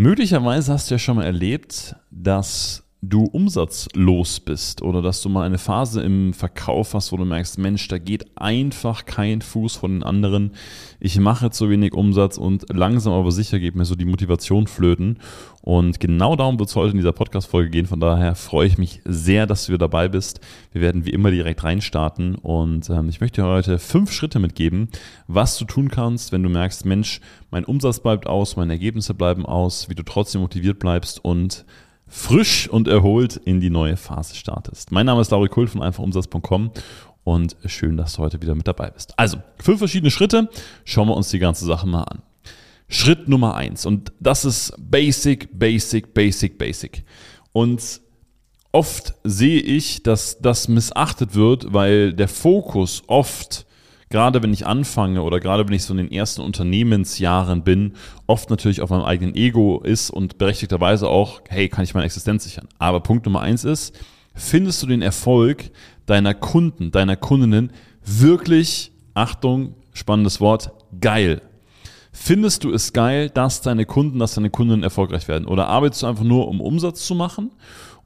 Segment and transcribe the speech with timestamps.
[0.00, 5.46] Möglicherweise hast du ja schon mal erlebt, dass du umsatzlos bist oder dass du mal
[5.46, 9.92] eine Phase im Verkauf hast, wo du merkst, Mensch, da geht einfach kein Fuß von
[9.92, 10.52] den anderen.
[10.98, 15.18] Ich mache zu wenig Umsatz und langsam aber sicher geht mir so die Motivation flöten.
[15.62, 17.86] Und genau darum wird es heute in dieser Podcast-Folge gehen.
[17.86, 20.40] Von daher freue ich mich sehr, dass du dabei bist.
[20.72, 24.88] Wir werden wie immer direkt reinstarten und ähm, ich möchte dir heute fünf Schritte mitgeben,
[25.26, 27.20] was du tun kannst, wenn du merkst, Mensch,
[27.50, 31.64] mein Umsatz bleibt aus, meine Ergebnisse bleiben aus, wie du trotzdem motiviert bleibst und
[32.10, 34.90] frisch und erholt in die neue Phase startest.
[34.90, 36.72] Mein Name ist Lauri Kult von einfachumsatz.com
[37.22, 39.16] und schön, dass du heute wieder mit dabei bist.
[39.16, 40.50] Also, fünf verschiedene Schritte.
[40.84, 42.22] Schauen wir uns die ganze Sache mal an.
[42.88, 47.04] Schritt Nummer eins und das ist basic, basic, basic, basic.
[47.52, 48.00] Und
[48.72, 53.66] oft sehe ich, dass das missachtet wird, weil der Fokus oft
[54.10, 57.94] gerade wenn ich anfange oder gerade wenn ich so in den ersten Unternehmensjahren bin,
[58.26, 62.44] oft natürlich auf meinem eigenen Ego ist und berechtigterweise auch, hey, kann ich meine Existenz
[62.44, 62.68] sichern?
[62.78, 63.98] Aber Punkt Nummer eins ist,
[64.34, 65.70] findest du den Erfolg
[66.06, 67.72] deiner Kunden, deiner Kundinnen
[68.04, 71.40] wirklich, Achtung, spannendes Wort, geil?
[72.12, 75.46] Findest du es geil, dass deine Kunden, dass deine Kundinnen erfolgreich werden?
[75.46, 77.52] Oder arbeitest du einfach nur, um Umsatz zu machen?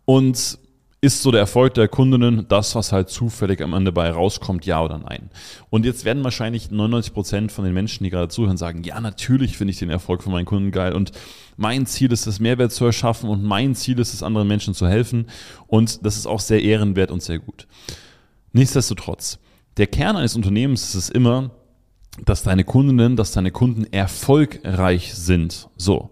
[0.04, 0.58] Und
[1.04, 4.82] ist so der Erfolg der Kundinnen das, was halt zufällig am Ende bei rauskommt, ja
[4.82, 5.28] oder nein?
[5.68, 9.58] Und jetzt werden wahrscheinlich 99 Prozent von den Menschen, die gerade zuhören, sagen, ja, natürlich
[9.58, 11.12] finde ich den Erfolg von meinen Kunden geil und
[11.58, 14.88] mein Ziel ist es, Mehrwert zu erschaffen und mein Ziel ist es, anderen Menschen zu
[14.88, 15.26] helfen
[15.66, 17.66] und das ist auch sehr ehrenwert und sehr gut.
[18.52, 19.38] Nichtsdestotrotz,
[19.76, 21.50] der Kern eines Unternehmens ist es immer,
[22.24, 25.68] dass deine Kundinnen, dass deine Kunden erfolgreich sind.
[25.76, 26.10] So.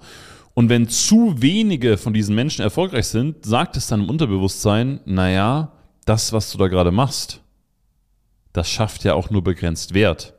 [0.54, 5.72] Und wenn zu wenige von diesen Menschen erfolgreich sind, sagt es dann im Unterbewusstsein, naja,
[6.04, 7.40] das, was du da gerade machst,
[8.52, 10.34] das schafft ja auch nur begrenzt Wert.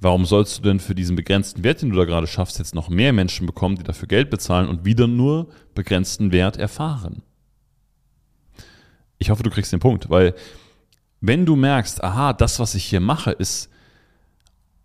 [0.00, 2.88] Warum sollst du denn für diesen begrenzten Wert, den du da gerade schaffst, jetzt noch
[2.88, 7.22] mehr Menschen bekommen, die dafür Geld bezahlen und wieder nur begrenzten Wert erfahren?
[9.18, 10.34] Ich hoffe, du kriegst den Punkt, weil
[11.20, 13.70] wenn du merkst, aha, das, was ich hier mache, ist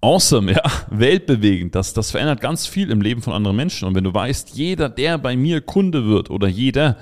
[0.02, 1.76] awesome, ja, weltbewegend.
[1.76, 3.88] Das, das verändert ganz viel im Leben von anderen Menschen.
[3.88, 6.98] Und wenn du weißt, jeder, der bei mir Kunde wird oder jeder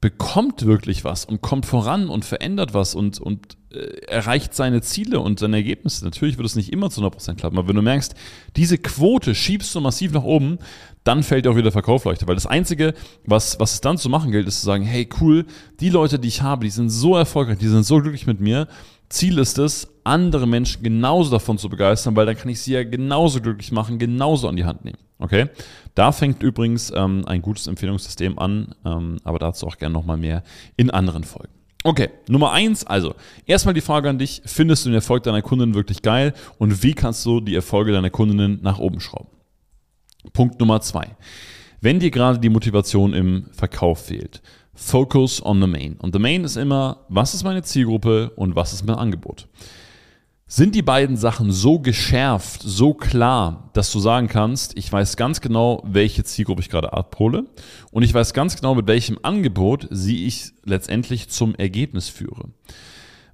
[0.00, 5.20] bekommt wirklich was und kommt voran und verändert was und, und äh, erreicht seine Ziele
[5.20, 6.04] und seine Ergebnisse.
[6.04, 8.16] Natürlich wird es nicht immer zu 100% klappen, aber wenn du merkst,
[8.56, 10.58] diese Quote schiebst du massiv nach oben,
[11.04, 12.26] dann fällt auch wieder der Verkauf leichter.
[12.26, 15.46] Weil das Einzige, was, was es dann zu machen gilt, ist zu sagen, hey cool,
[15.78, 18.66] die Leute, die ich habe, die sind so erfolgreich, die sind so glücklich mit mir,
[19.08, 22.84] Ziel ist es, andere Menschen genauso davon zu begeistern, weil dann kann ich sie ja
[22.84, 24.98] genauso glücklich machen, genauso an die Hand nehmen.
[25.18, 25.48] Okay?
[25.94, 30.42] Da fängt übrigens ähm, ein gutes Empfehlungssystem an, ähm, aber dazu auch gerne nochmal mehr
[30.76, 31.52] in anderen Folgen.
[31.84, 33.14] Okay, Nummer eins, also
[33.44, 36.94] erstmal die Frage an dich, findest du den Erfolg deiner Kundinnen wirklich geil und wie
[36.94, 39.30] kannst du die Erfolge deiner Kundinnen nach oben schrauben?
[40.32, 41.16] Punkt Nummer zwei.
[41.80, 44.40] Wenn dir gerade die Motivation im Verkauf fehlt,
[44.74, 45.96] Focus on the Main.
[45.98, 49.48] Und the Main ist immer, was ist meine Zielgruppe und was ist mein Angebot.
[50.54, 55.40] Sind die beiden Sachen so geschärft, so klar, dass du sagen kannst, ich weiß ganz
[55.40, 57.46] genau, welche Zielgruppe ich gerade abhole
[57.90, 62.50] und ich weiß ganz genau, mit welchem Angebot sie ich letztendlich zum Ergebnis führe.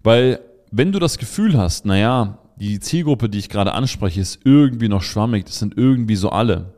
[0.04, 0.38] Weil
[0.70, 5.02] wenn du das Gefühl hast, naja, die Zielgruppe, die ich gerade anspreche, ist irgendwie noch
[5.02, 6.74] schwammig, das sind irgendwie so alle.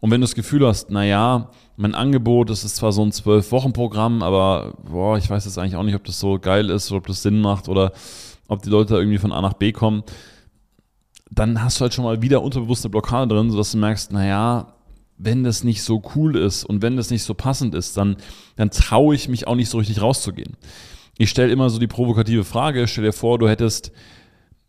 [0.00, 4.24] Und wenn du das Gefühl hast, naja, mein Angebot, das ist zwar so ein Zwölf-Wochen-Programm,
[4.24, 7.06] aber boah, ich weiß jetzt eigentlich auch nicht, ob das so geil ist oder ob
[7.06, 7.92] das Sinn macht oder
[8.48, 10.02] ob die Leute da irgendwie von A nach B kommen,
[11.30, 14.74] dann hast du halt schon mal wieder unterbewusste Blockade drin, sodass du merkst, naja,
[15.16, 18.16] wenn das nicht so cool ist und wenn das nicht so passend ist, dann,
[18.56, 20.56] dann traue ich mich auch nicht so richtig rauszugehen.
[21.18, 23.92] Ich stelle immer so die provokative Frage, stell dir vor, du hättest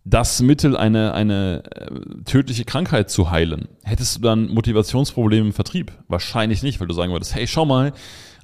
[0.08, 1.90] das Mittel, eine, eine äh,
[2.26, 3.68] tödliche Krankheit zu heilen.
[3.84, 5.92] Hättest du dann Motivationsprobleme im Vertrieb?
[6.08, 7.92] Wahrscheinlich nicht, weil du sagen würdest, hey, schau mal,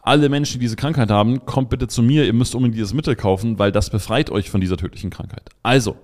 [0.01, 3.15] alle Menschen, die diese Krankheit haben, kommt bitte zu mir, ihr müsst unbedingt dieses Mittel
[3.15, 5.49] kaufen, weil das befreit euch von dieser tödlichen Krankheit.
[5.63, 5.97] Also,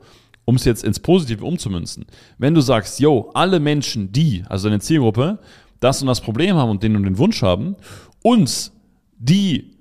[0.45, 2.05] um es jetzt ins Positive umzumünzen,
[2.37, 5.39] wenn du sagst, yo, alle Menschen, die, also deine Zielgruppe,
[5.79, 7.75] das und das Problem haben und denen den Wunsch haben,
[8.23, 8.71] uns,
[9.17, 9.77] die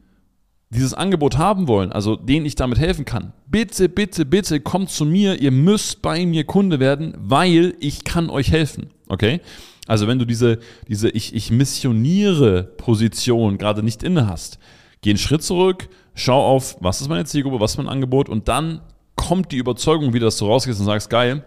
[0.71, 5.05] dieses Angebot haben wollen, also denen ich damit helfen kann, bitte, bitte, bitte kommt zu
[5.05, 8.91] mir, ihr müsst bei mir Kunde werden, weil ich kann euch helfen.
[9.09, 9.41] Okay?
[9.87, 14.59] Also wenn du diese, diese ich, ich missioniere Position gerade nicht inne hast,
[15.01, 18.49] geh einen Schritt zurück, schau auf, was ist meine Zielgruppe, was ist mein Angebot und
[18.49, 18.81] dann
[19.15, 21.45] kommt die Überzeugung wieder, dass du rausgehst und sagst, geil,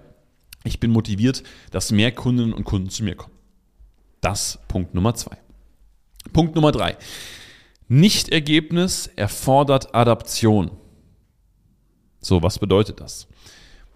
[0.63, 3.33] ich bin motiviert, dass mehr Kundinnen und Kunden zu mir kommen.
[4.21, 5.37] Das Punkt Nummer zwei.
[6.33, 6.97] Punkt Nummer drei.
[7.87, 10.71] Nichtergebnis erfordert Adaption.
[12.21, 13.27] So, was bedeutet das?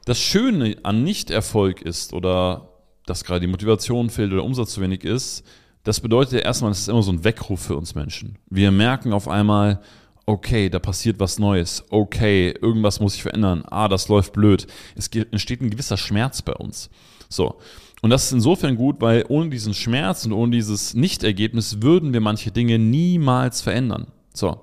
[0.05, 2.72] Das Schöne an Nichterfolg ist oder
[3.05, 5.43] dass gerade die Motivation fehlt oder Umsatz zu wenig ist,
[5.83, 8.37] Das bedeutet ja erstmal, es ist immer so ein Weckruf für uns Menschen.
[8.49, 9.81] Wir merken auf einmal,
[10.25, 14.65] okay, da passiert was Neues, okay, irgendwas muss sich verändern, ah, das läuft blöd.
[14.95, 16.89] Es entsteht ein gewisser Schmerz bei uns.
[17.27, 17.55] So.
[18.01, 22.21] Und das ist insofern gut, weil ohne diesen Schmerz und ohne dieses Nichtergebnis würden wir
[22.21, 24.07] manche Dinge niemals verändern.
[24.33, 24.61] So.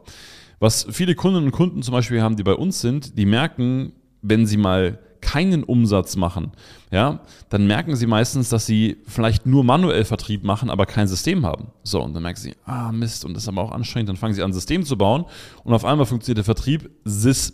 [0.59, 4.47] Was viele Kundinnen und Kunden zum Beispiel haben, die bei uns sind, die merken, wenn
[4.47, 4.99] sie mal
[5.31, 6.53] keinen Umsatz machen,
[6.91, 11.47] ja, dann merken sie meistens, dass sie vielleicht nur manuell Vertrieb machen, aber kein System
[11.47, 11.69] haben.
[11.85, 14.35] So, und dann merken sie, ah Mist, und das ist aber auch anstrengend, dann fangen
[14.35, 15.25] sie an, ein System zu bauen
[15.63, 16.91] und auf einmal funktioniert der Vertrieb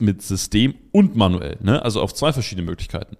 [0.00, 1.82] mit System und manuell, ne?
[1.82, 3.16] also auf zwei verschiedene Möglichkeiten.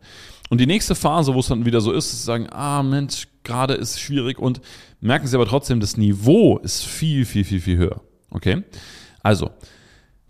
[0.49, 3.29] Und die nächste Phase, wo es dann wieder so ist, ist zu sagen, ah Mensch,
[3.43, 4.61] gerade ist schwierig und
[5.01, 8.01] merken sie aber trotzdem, das Niveau ist viel, viel, viel, viel höher.
[8.31, 8.63] Okay?
[9.23, 9.51] Also,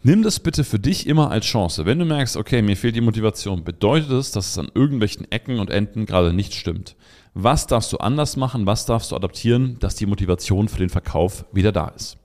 [0.06, 1.85] Nimm das bitte für dich immer als Chance.
[1.85, 5.58] Wenn du merkst, okay, mir fehlt die Motivation, bedeutet es, dass es an irgendwelchen Ecken
[5.58, 6.94] und Enden gerade nicht stimmt.
[7.35, 8.67] Was darfst du anders machen?
[8.67, 12.19] Was darfst du adaptieren, dass die Motivation für den Verkauf wieder da ist?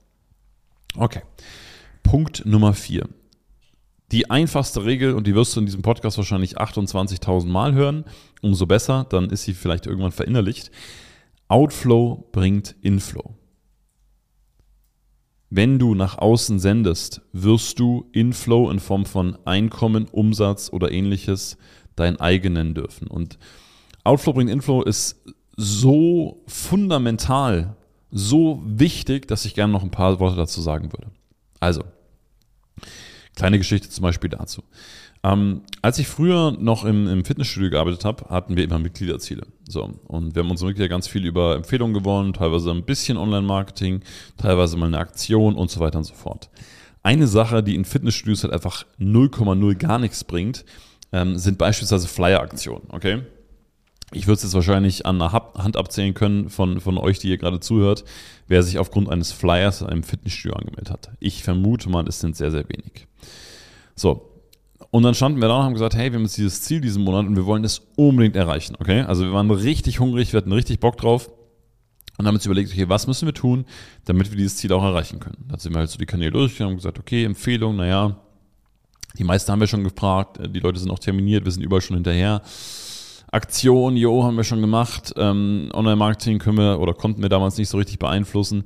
[0.96, 1.24] Okay.
[2.04, 3.10] Punkt Nummer vier.
[4.12, 8.06] Die einfachste Regel, und die wirst du in diesem Podcast wahrscheinlich 28.000 Mal hören,
[8.44, 10.70] umso besser, dann ist sie vielleicht irgendwann verinnerlicht.
[11.48, 13.34] Outflow bringt Inflow.
[15.54, 21.58] Wenn du nach außen sendest, wirst du Inflow in Form von Einkommen, Umsatz oder ähnliches
[21.98, 23.08] dein eigen nennen dürfen.
[23.08, 23.38] Und
[24.06, 25.22] Outflow bringt Inflow ist
[25.58, 27.76] so fundamental,
[28.12, 31.12] so wichtig, dass ich gerne noch ein paar Worte dazu sagen würde.
[31.60, 31.84] Also,
[33.36, 34.64] kleine Geschichte zum Beispiel dazu.
[35.24, 39.44] Ähm, als ich früher noch im, im Fitnessstudio gearbeitet habe, hatten wir immer Mitgliederziele.
[39.68, 44.02] So, und wir haben unsere Mitglieder ganz viel über Empfehlungen gewonnen, teilweise ein bisschen Online-Marketing,
[44.38, 46.50] teilweise mal eine Aktion und so weiter und so fort.
[47.04, 50.66] Eine Sache, die in Fitnessstudios halt einfach 0,0 gar nichts bringt,
[51.12, 53.22] ähm, sind beispielsweise Flyer-Aktionen, okay?
[54.14, 57.38] Ich würde es jetzt wahrscheinlich an einer Hand abzählen können von, von euch, die ihr
[57.38, 58.04] gerade zuhört,
[58.48, 61.12] wer sich aufgrund eines Flyers in einem Fitnessstudio angemeldet hat.
[61.20, 63.08] Ich vermute mal, es sind sehr, sehr wenig.
[63.96, 64.31] So,
[64.90, 67.04] und dann standen wir da und haben gesagt, hey, wir haben jetzt dieses Ziel diesen
[67.04, 68.76] Monat und wir wollen es unbedingt erreichen.
[68.80, 69.02] Okay?
[69.02, 71.30] Also wir waren richtig hungrig, wir hatten richtig Bock drauf
[72.18, 73.66] und haben uns überlegt, okay, was müssen wir tun,
[74.06, 75.46] damit wir dieses Ziel auch erreichen können.
[75.48, 78.18] Da sind wir halt so die Kanäle durchgegangen und gesagt, okay, Empfehlung, naja,
[79.18, 81.98] die meisten haben wir schon gefragt, die Leute sind auch terminiert, wir sind überall schon
[81.98, 82.42] hinterher.
[83.32, 85.14] Aktion, jo, haben wir schon gemacht.
[85.16, 88.66] Ähm, Online-Marketing können wir oder konnten wir damals nicht so richtig beeinflussen.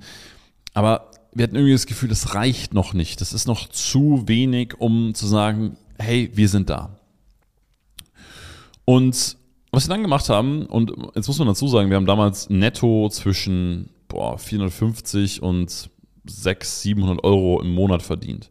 [0.73, 3.21] Aber wir hatten irgendwie das Gefühl, das reicht noch nicht.
[3.21, 6.97] Das ist noch zu wenig, um zu sagen, hey, wir sind da.
[8.85, 9.37] Und
[9.71, 13.09] was wir dann gemacht haben, und jetzt muss man dazu sagen, wir haben damals netto
[13.09, 15.89] zwischen boah, 450 und
[16.25, 18.49] 600, 700 Euro im Monat verdient.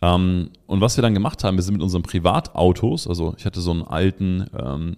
[0.00, 3.60] Ähm, und was wir dann gemacht haben, wir sind mit unseren Privatautos, also ich hatte
[3.60, 4.96] so einen alten ähm,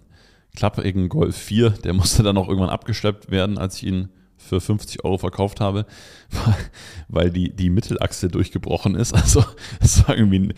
[0.55, 4.09] klapperigen Golf 4, der musste dann auch irgendwann abgeschleppt werden, als ich ihn
[4.47, 5.85] für 50 Euro verkauft habe,
[7.07, 9.13] weil die, die Mittelachse durchgebrochen ist.
[9.21, 9.45] Also
[9.79, 10.53] es war irgendwie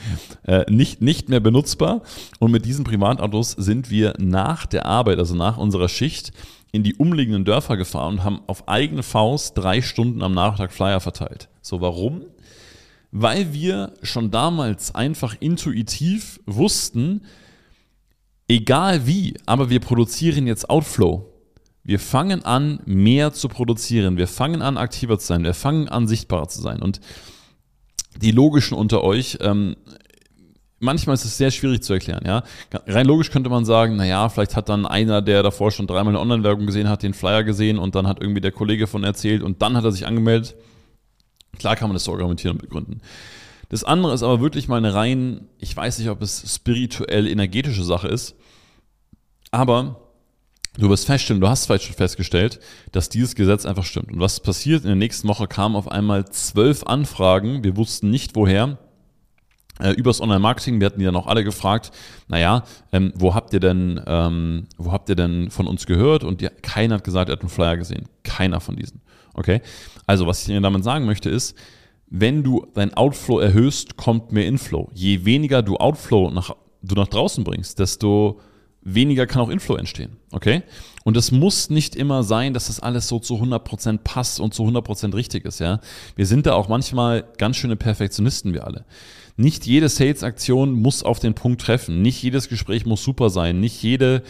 [0.48, 2.02] äh, nicht, nicht mehr benutzbar.
[2.40, 6.32] Und mit diesen Privatautos sind wir nach der Arbeit, also nach unserer Schicht,
[6.72, 11.00] in die umliegenden Dörfer gefahren und haben auf eigene Faust drei Stunden am Nachmittag Flyer
[11.00, 11.50] verteilt.
[11.62, 12.24] So, warum?
[13.12, 17.22] Weil wir schon damals einfach intuitiv wussten,
[18.48, 21.33] egal wie, aber wir produzieren jetzt Outflow.
[21.84, 24.18] Wir fangen an, mehr zu produzieren.
[24.18, 25.44] Wir fangen an, aktiver zu sein.
[25.44, 26.82] Wir fangen an, sichtbarer zu sein.
[26.82, 27.02] Und
[28.22, 29.76] die Logischen unter euch, ähm,
[30.80, 32.44] manchmal ist es sehr schwierig zu erklären, ja.
[32.88, 36.20] Rein logisch könnte man sagen, naja, vielleicht hat dann einer, der davor schon dreimal eine
[36.20, 39.62] Online-Werbung gesehen hat, den Flyer gesehen und dann hat irgendwie der Kollege von erzählt und
[39.62, 40.56] dann hat er sich angemeldet.
[41.58, 43.02] Klar kann man das so argumentieren und begründen.
[43.70, 47.84] Das andere ist aber wirklich mal eine rein, ich weiß nicht, ob es spirituell energetische
[47.84, 48.36] Sache ist,
[49.52, 50.03] aber
[50.78, 52.60] Du wirst feststellen, du hast vielleicht schon festgestellt,
[52.92, 54.12] dass dieses Gesetz einfach stimmt.
[54.12, 54.82] Und was passiert?
[54.82, 57.64] In der nächsten Woche kamen auf einmal zwölf Anfragen.
[57.64, 58.80] Wir wussten nicht woher.
[59.80, 61.92] Äh, übers Online-Marketing, wir hatten die dann auch alle gefragt,
[62.28, 66.24] naja, ähm, wo habt ihr denn, ähm, wo habt ihr denn von uns gehört?
[66.24, 68.08] Und die, keiner hat gesagt, er hat einen Flyer gesehen.
[68.24, 69.02] Keiner von diesen.
[69.34, 69.62] Okay?
[70.06, 71.56] Also, was ich dir damit sagen möchte, ist,
[72.08, 74.90] wenn du dein Outflow erhöhst, kommt mehr Inflow.
[74.94, 76.52] Je weniger du Outflow nach,
[76.84, 78.40] du nach draußen bringst, desto
[78.84, 80.18] weniger kann auch Inflow entstehen.
[80.32, 80.64] Okay?
[81.04, 84.64] Und es muss nicht immer sein, dass das alles so zu 100% passt und zu
[84.64, 85.60] 100% richtig ist.
[85.60, 85.80] Ja?
[86.16, 88.86] Wir sind da auch manchmal ganz schöne Perfektionisten, wir alle.
[89.36, 92.02] Nicht jede Sales-Aktion muss auf den Punkt treffen.
[92.02, 93.60] Nicht jedes Gespräch muss super sein.
[93.60, 94.22] Nicht jede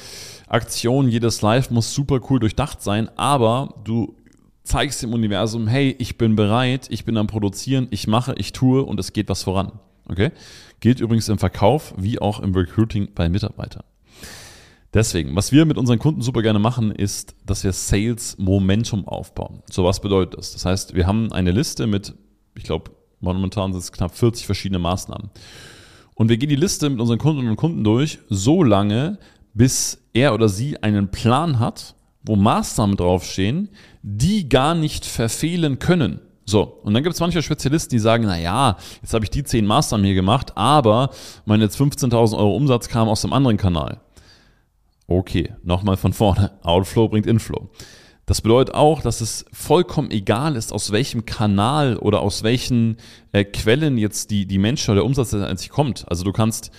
[0.48, 3.10] Aktion, jedes Live muss super cool durchdacht sein.
[3.18, 4.16] Aber du
[4.64, 8.84] zeigst dem Universum, hey, ich bin bereit, ich bin am Produzieren, ich mache, ich tue
[8.84, 9.74] und es geht was voran.
[10.08, 10.32] Okay?
[10.80, 13.84] Gilt übrigens im Verkauf wie auch im Recruiting bei Mitarbeitern.
[14.94, 19.64] Deswegen, was wir mit unseren Kunden super gerne machen, ist, dass wir Sales Momentum aufbauen.
[19.70, 20.54] So was bedeutet das?
[20.54, 22.14] Das heißt, wir haben eine Liste mit,
[22.56, 25.32] ich glaube, momentan sind es knapp 40 verschiedene Maßnahmen.
[26.16, 29.18] Und wir gehen die Liste mit unseren Kundinnen und Kunden durch, so lange,
[29.56, 33.70] bis er oder sie einen Plan hat, wo Maßnahmen draufstehen,
[34.04, 36.20] die gar nicht verfehlen können.
[36.46, 39.44] So, und dann gibt es manche Spezialisten, die sagen, na ja, jetzt habe ich die
[39.44, 41.10] 10 Maßnahmen hier gemacht, aber
[41.46, 44.02] meine jetzt 15.000 Euro Umsatz kam aus dem anderen Kanal.
[45.08, 46.52] Okay, nochmal von vorne.
[46.64, 47.70] Outflow bringt Inflow.
[48.26, 52.98] Das bedeutet auch, dass es vollkommen egal ist, aus welchem Kanal oder aus welchen
[53.34, 56.06] äh, Quellen jetzt die, die Menschen oder der Umsatz letztendlich kommt.
[56.10, 56.72] Also du kannst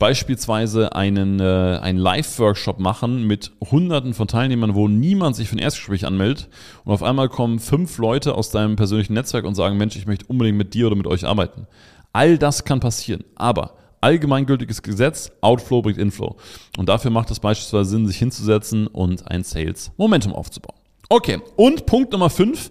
[0.00, 5.60] beispielsweise einen, äh, einen Live-Workshop machen mit hunderten von Teilnehmern, wo niemand sich für ein
[5.60, 6.48] Erstgespräch anmeldet
[6.84, 10.24] und auf einmal kommen fünf Leute aus deinem persönlichen Netzwerk und sagen, Mensch, ich möchte
[10.26, 11.68] unbedingt mit dir oder mit euch arbeiten.
[12.12, 16.36] All das kann passieren, aber allgemeingültiges Gesetz, Outflow bringt Inflow.
[16.76, 20.78] Und dafür macht es beispielsweise Sinn, sich hinzusetzen und ein Sales Momentum aufzubauen.
[21.08, 22.70] Okay, und Punkt Nummer 5,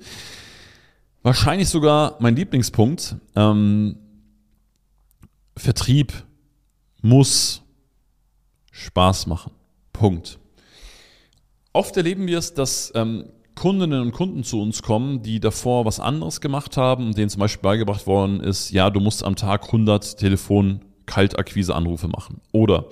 [1.24, 3.98] wahrscheinlich sogar mein Lieblingspunkt, ähm,
[5.57, 6.13] Vertrieb
[7.01, 7.62] muss
[8.71, 9.51] Spaß machen.
[9.91, 10.39] Punkt.
[11.74, 16.00] Oft erleben wir es, dass ähm, Kundinnen und Kunden zu uns kommen, die davor was
[16.00, 19.65] anderes gemacht haben und denen zum Beispiel beigebracht worden ist, ja, du musst am Tag
[19.65, 22.39] 100 Telefon Kaltakquise-Anrufe machen.
[22.51, 22.85] Oder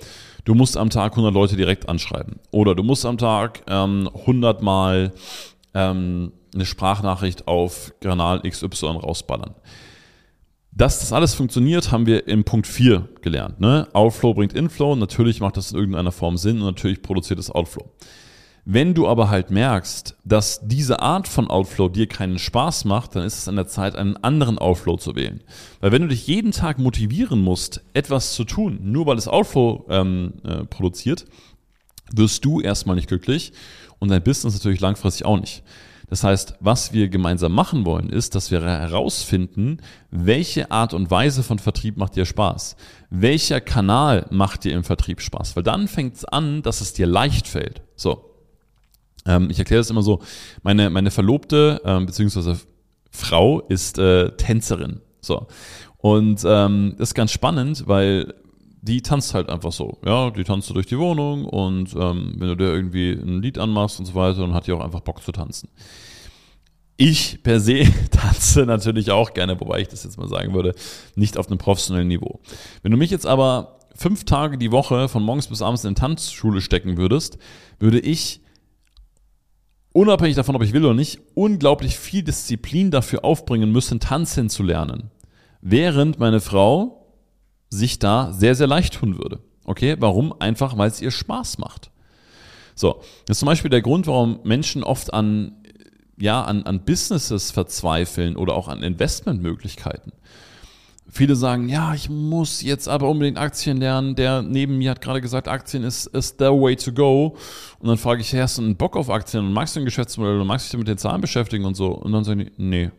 [0.44, 2.40] du musst am Tag 100 Leute direkt anschreiben.
[2.50, 5.12] Oder du musst am Tag ähm, 100 Mal
[5.74, 9.54] ähm, eine Sprachnachricht auf Kanal XY rausballern.
[10.72, 13.60] Dass das alles funktioniert, haben wir in Punkt 4 gelernt.
[13.60, 13.88] Ne?
[13.92, 14.96] Outflow bringt Inflow.
[14.96, 17.90] Natürlich macht das in irgendeiner Form Sinn und natürlich produziert es Outflow.
[18.70, 23.22] Wenn du aber halt merkst, dass diese Art von Outflow dir keinen Spaß macht, dann
[23.22, 25.40] ist es an der Zeit, einen anderen Outflow zu wählen.
[25.80, 29.86] Weil wenn du dich jeden Tag motivieren musst, etwas zu tun, nur weil es Outflow
[29.88, 31.24] ähm, äh, produziert,
[32.12, 33.54] wirst du erstmal nicht glücklich
[34.00, 35.62] und dein Business natürlich langfristig auch nicht.
[36.10, 39.78] Das heißt, was wir gemeinsam machen wollen, ist, dass wir herausfinden,
[40.10, 42.76] welche Art und Weise von Vertrieb macht dir Spaß.
[43.08, 45.56] Welcher Kanal macht dir im Vertrieb Spaß?
[45.56, 47.80] Weil dann fängt es an, dass es dir leicht fällt.
[47.96, 48.27] So,
[49.26, 50.20] ähm, ich erkläre das immer so,
[50.62, 52.58] meine, meine Verlobte ähm, beziehungsweise
[53.10, 55.00] Frau ist äh, Tänzerin.
[55.20, 55.46] So.
[55.98, 58.34] Und ähm, das ist ganz spannend, weil
[58.80, 59.98] die tanzt halt einfach so.
[60.04, 63.58] Ja, die tanzt so durch die Wohnung und ähm, wenn du dir irgendwie ein Lied
[63.58, 65.68] anmachst und so weiter, dann hat die auch einfach Bock zu tanzen.
[66.96, 70.74] Ich per se tanze natürlich auch gerne, wobei ich das jetzt mal sagen würde,
[71.16, 72.40] nicht auf einem professionellen Niveau.
[72.82, 76.60] Wenn du mich jetzt aber fünf Tage die Woche von morgens bis abends in Tanzschule
[76.60, 77.38] stecken würdest,
[77.80, 78.40] würde ich
[79.98, 84.62] unabhängig davon, ob ich will oder nicht, unglaublich viel Disziplin dafür aufbringen müssen, tanzen zu
[84.62, 85.10] lernen.
[85.60, 87.06] Während meine Frau
[87.68, 89.40] sich da sehr, sehr leicht tun würde.
[89.64, 90.32] Okay, warum?
[90.38, 91.90] Einfach, weil es ihr Spaß macht.
[92.76, 95.56] So, das ist zum Beispiel der Grund, warum Menschen oft an,
[96.16, 100.12] ja, an, an Businesses verzweifeln oder auch an Investmentmöglichkeiten.
[101.10, 104.14] Viele sagen, ja, ich muss jetzt aber unbedingt Aktien lernen.
[104.14, 107.36] Der neben mir hat gerade gesagt, Aktien ist, ist the way to go.
[107.78, 110.38] Und dann frage ich, hast du einen Bock auf Aktien und magst du ein Geschäftsmodell
[110.38, 111.92] und magst dich mit den Zahlen beschäftigen und so?
[111.92, 112.90] Und dann sagen die, nee,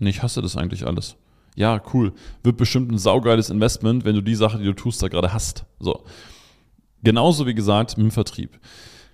[0.00, 1.16] nee, ich hasse das eigentlich alles.
[1.54, 2.12] Ja, cool.
[2.42, 5.64] Wird bestimmt ein saugeiles Investment, wenn du die Sache, die du tust, da gerade hast.
[5.78, 6.02] So.
[7.04, 8.58] Genauso wie gesagt mit dem Vertrieb.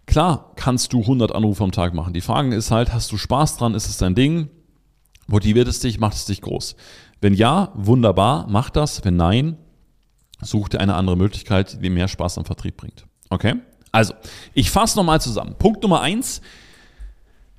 [0.06, 2.14] Klar kannst du 100 Anrufe am Tag machen.
[2.14, 3.74] Die Frage ist halt, hast du Spaß dran?
[3.74, 4.48] Ist es dein Ding?
[5.26, 6.00] Motiviert es dich?
[6.00, 6.76] Macht es dich groß?
[7.20, 9.04] Wenn ja, wunderbar, mach das.
[9.04, 9.56] Wenn nein,
[10.40, 13.06] such dir eine andere Möglichkeit, die mehr Spaß am Vertrieb bringt.
[13.30, 13.56] Okay?
[13.92, 14.14] Also,
[14.54, 15.56] ich fasse nochmal zusammen.
[15.58, 16.40] Punkt Nummer eins.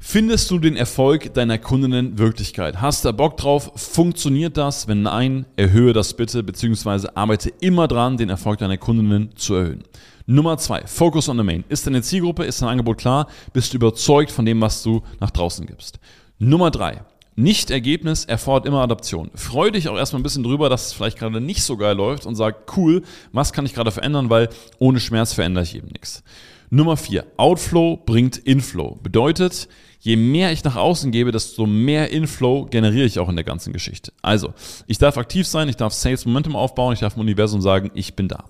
[0.01, 2.79] Findest du den Erfolg deiner Kundinnen Wirklichkeit?
[2.79, 3.71] Hast du Bock drauf?
[3.75, 4.87] Funktioniert das?
[4.87, 9.83] Wenn nein, erhöhe das bitte, beziehungsweise arbeite immer dran, den Erfolg deiner Kundinnen zu erhöhen.
[10.25, 11.65] Nummer zwei, Focus on the Main.
[11.67, 13.27] Ist deine Zielgruppe, ist dein Angebot klar?
[13.51, 15.99] Bist du überzeugt von dem, was du nach draußen gibst?
[16.37, 17.01] Nummer drei,
[17.39, 19.31] nicht-Ergebnis erfordert immer Adaption.
[19.33, 22.25] Freu dich auch erstmal ein bisschen drüber, dass es vielleicht gerade nicht so geil läuft
[22.25, 26.23] und sag, cool, was kann ich gerade verändern, weil ohne Schmerz verändere ich eben nichts.
[26.69, 28.99] Nummer vier: Outflow bringt Inflow.
[29.01, 29.67] Bedeutet,
[29.99, 33.73] je mehr ich nach außen gebe, desto mehr Inflow generiere ich auch in der ganzen
[33.73, 34.13] Geschichte.
[34.21, 34.53] Also,
[34.85, 38.15] ich darf aktiv sein, ich darf Sales Momentum aufbauen, ich darf im Universum sagen, ich
[38.15, 38.45] bin da.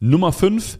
[0.00, 0.78] Nummer fünf: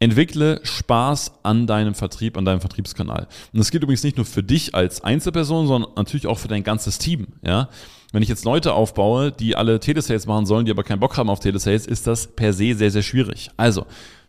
[0.00, 3.26] Entwickle Spaß an deinem Vertrieb, an deinem Vertriebskanal.
[3.52, 6.64] Und das gilt übrigens nicht nur für dich als Einzelperson, sondern natürlich auch für dein
[6.64, 7.28] ganzes Team.
[7.42, 7.68] Ja?
[8.12, 11.30] Wenn ich jetzt Leute aufbaue, die alle Telesales machen sollen, die aber keinen Bock haben
[11.30, 13.50] auf Telesales, ist das per se sehr, sehr schwierig.
[13.56, 13.86] Also,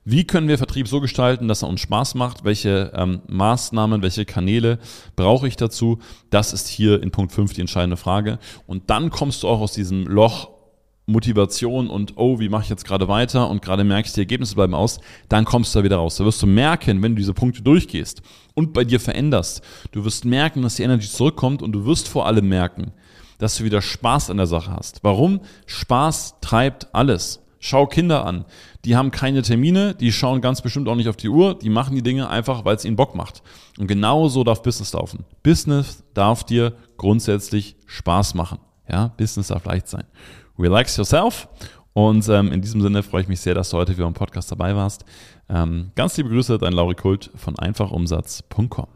[0.08, 2.44] wie können wir Vertrieb so gestalten, dass er uns Spaß macht?
[2.44, 4.78] Welche ähm, Maßnahmen, welche Kanäle
[5.16, 5.98] brauche ich dazu?
[6.30, 8.38] Das ist hier in Punkt 5 die entscheidende Frage.
[8.68, 10.55] Und dann kommst du auch aus diesem Loch
[11.08, 14.74] Motivation und oh, wie mache ich jetzt gerade weiter und gerade merkst, die Ergebnisse bleiben
[14.74, 16.18] aus, dann kommst du da wieder raus.
[16.18, 18.22] Da wirst du merken, wenn du diese Punkte durchgehst
[18.56, 22.26] und bei dir veränderst, du wirst merken, dass die Energie zurückkommt und du wirst vor
[22.26, 22.92] allem merken,
[23.38, 25.04] dass du wieder Spaß an der Sache hast.
[25.04, 25.42] Warum?
[25.68, 27.42] Spaß treibt alles.
[27.60, 28.46] Schau Kinder an.
[28.84, 31.96] Die haben keine Termine, die schauen ganz bestimmt auch nicht auf die Uhr, die machen
[31.96, 33.42] die Dinge einfach, weil es ihnen Bock macht.
[33.80, 35.26] Und genau so darf Business laufen.
[35.42, 38.60] Business darf dir grundsätzlich Spaß machen.
[38.88, 40.04] Ja, Business darf leicht sein.
[40.58, 41.48] Relax yourself.
[41.94, 44.52] Und ähm, in diesem Sinne freue ich mich sehr, dass du heute wieder im Podcast
[44.52, 45.06] dabei warst.
[45.50, 48.95] Ähm, ganz liebe Grüße, dein Lauri Kult von einfachumsatz.com.